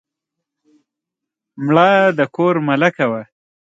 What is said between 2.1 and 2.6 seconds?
د کور